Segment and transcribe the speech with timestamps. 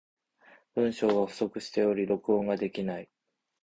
[0.73, 3.09] 文章が不足しており、録音ができない。